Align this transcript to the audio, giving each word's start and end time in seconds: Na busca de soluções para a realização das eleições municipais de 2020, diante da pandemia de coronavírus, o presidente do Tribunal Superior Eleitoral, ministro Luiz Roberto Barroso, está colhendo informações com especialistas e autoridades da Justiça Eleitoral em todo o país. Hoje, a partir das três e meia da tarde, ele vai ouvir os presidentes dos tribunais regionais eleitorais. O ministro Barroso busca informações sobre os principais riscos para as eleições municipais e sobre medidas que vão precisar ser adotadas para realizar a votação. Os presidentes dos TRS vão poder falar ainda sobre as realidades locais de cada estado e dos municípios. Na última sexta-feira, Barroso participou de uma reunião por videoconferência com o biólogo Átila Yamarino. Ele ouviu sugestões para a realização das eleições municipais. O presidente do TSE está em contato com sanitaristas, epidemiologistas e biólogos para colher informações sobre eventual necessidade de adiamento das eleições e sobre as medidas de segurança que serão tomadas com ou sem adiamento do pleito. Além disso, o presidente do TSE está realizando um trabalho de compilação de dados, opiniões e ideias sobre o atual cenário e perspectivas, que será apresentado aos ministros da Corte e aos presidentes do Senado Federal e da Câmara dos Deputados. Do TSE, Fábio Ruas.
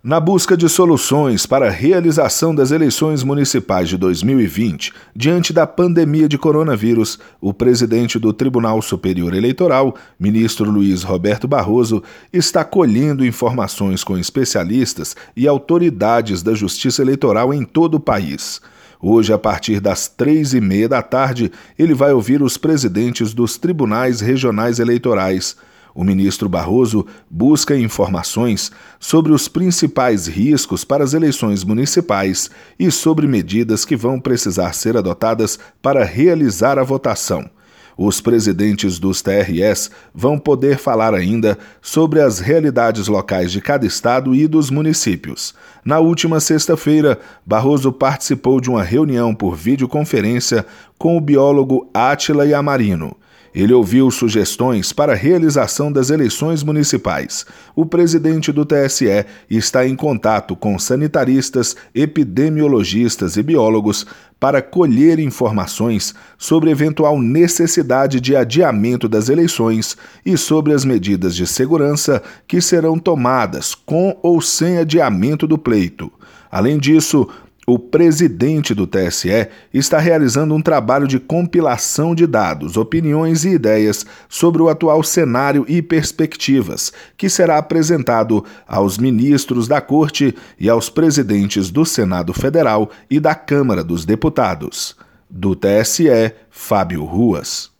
Na 0.00 0.20
busca 0.20 0.56
de 0.56 0.68
soluções 0.68 1.44
para 1.44 1.66
a 1.66 1.70
realização 1.70 2.54
das 2.54 2.70
eleições 2.70 3.24
municipais 3.24 3.88
de 3.88 3.96
2020, 3.96 4.92
diante 5.14 5.52
da 5.52 5.66
pandemia 5.66 6.28
de 6.28 6.38
coronavírus, 6.38 7.18
o 7.40 7.52
presidente 7.52 8.16
do 8.16 8.32
Tribunal 8.32 8.80
Superior 8.80 9.34
Eleitoral, 9.34 9.96
ministro 10.16 10.70
Luiz 10.70 11.02
Roberto 11.02 11.48
Barroso, 11.48 12.00
está 12.32 12.62
colhendo 12.62 13.26
informações 13.26 14.04
com 14.04 14.16
especialistas 14.16 15.16
e 15.36 15.48
autoridades 15.48 16.44
da 16.44 16.54
Justiça 16.54 17.02
Eleitoral 17.02 17.52
em 17.52 17.64
todo 17.64 17.96
o 17.96 18.00
país. 18.00 18.60
Hoje, 19.02 19.32
a 19.32 19.38
partir 19.38 19.80
das 19.80 20.06
três 20.06 20.54
e 20.54 20.60
meia 20.60 20.88
da 20.88 21.02
tarde, 21.02 21.50
ele 21.76 21.92
vai 21.92 22.12
ouvir 22.12 22.40
os 22.40 22.56
presidentes 22.56 23.34
dos 23.34 23.58
tribunais 23.58 24.20
regionais 24.20 24.78
eleitorais. 24.78 25.56
O 25.98 26.04
ministro 26.04 26.48
Barroso 26.48 27.04
busca 27.28 27.76
informações 27.76 28.70
sobre 29.00 29.32
os 29.32 29.48
principais 29.48 30.28
riscos 30.28 30.84
para 30.84 31.02
as 31.02 31.12
eleições 31.12 31.64
municipais 31.64 32.48
e 32.78 32.88
sobre 32.88 33.26
medidas 33.26 33.84
que 33.84 33.96
vão 33.96 34.20
precisar 34.20 34.74
ser 34.74 34.96
adotadas 34.96 35.58
para 35.82 36.04
realizar 36.04 36.78
a 36.78 36.84
votação. 36.84 37.50
Os 37.96 38.20
presidentes 38.20 39.00
dos 39.00 39.20
TRS 39.22 39.90
vão 40.14 40.38
poder 40.38 40.78
falar 40.78 41.14
ainda 41.14 41.58
sobre 41.82 42.20
as 42.20 42.38
realidades 42.38 43.08
locais 43.08 43.50
de 43.50 43.60
cada 43.60 43.84
estado 43.84 44.36
e 44.36 44.46
dos 44.46 44.70
municípios. 44.70 45.52
Na 45.84 45.98
última 45.98 46.38
sexta-feira, 46.38 47.18
Barroso 47.44 47.90
participou 47.90 48.60
de 48.60 48.70
uma 48.70 48.84
reunião 48.84 49.34
por 49.34 49.56
videoconferência 49.56 50.64
com 50.96 51.16
o 51.16 51.20
biólogo 51.20 51.90
Átila 51.92 52.46
Yamarino. 52.46 53.16
Ele 53.54 53.72
ouviu 53.72 54.10
sugestões 54.10 54.92
para 54.92 55.12
a 55.12 55.16
realização 55.16 55.90
das 55.90 56.10
eleições 56.10 56.62
municipais. 56.62 57.46
O 57.74 57.86
presidente 57.86 58.52
do 58.52 58.64
TSE 58.64 59.24
está 59.48 59.86
em 59.86 59.96
contato 59.96 60.54
com 60.54 60.78
sanitaristas, 60.78 61.76
epidemiologistas 61.94 63.36
e 63.36 63.42
biólogos 63.42 64.06
para 64.38 64.62
colher 64.62 65.18
informações 65.18 66.14
sobre 66.36 66.70
eventual 66.70 67.20
necessidade 67.20 68.20
de 68.20 68.36
adiamento 68.36 69.08
das 69.08 69.28
eleições 69.28 69.96
e 70.24 70.36
sobre 70.36 70.72
as 70.72 70.84
medidas 70.84 71.34
de 71.34 71.46
segurança 71.46 72.22
que 72.46 72.60
serão 72.60 72.98
tomadas 72.98 73.74
com 73.74 74.16
ou 74.22 74.40
sem 74.40 74.78
adiamento 74.78 75.46
do 75.46 75.58
pleito. 75.58 76.12
Além 76.50 76.78
disso, 76.78 77.28
o 77.68 77.78
presidente 77.78 78.72
do 78.72 78.86
TSE 78.86 79.46
está 79.74 79.98
realizando 79.98 80.54
um 80.54 80.62
trabalho 80.62 81.06
de 81.06 81.20
compilação 81.20 82.14
de 82.14 82.26
dados, 82.26 82.78
opiniões 82.78 83.44
e 83.44 83.50
ideias 83.50 84.06
sobre 84.26 84.62
o 84.62 84.70
atual 84.70 85.02
cenário 85.02 85.66
e 85.68 85.82
perspectivas, 85.82 86.90
que 87.14 87.28
será 87.28 87.58
apresentado 87.58 88.42
aos 88.66 88.96
ministros 88.96 89.68
da 89.68 89.82
Corte 89.82 90.34
e 90.58 90.66
aos 90.66 90.88
presidentes 90.88 91.70
do 91.70 91.84
Senado 91.84 92.32
Federal 92.32 92.90
e 93.10 93.20
da 93.20 93.34
Câmara 93.34 93.84
dos 93.84 94.06
Deputados. 94.06 94.96
Do 95.28 95.54
TSE, 95.54 96.32
Fábio 96.50 97.04
Ruas. 97.04 97.77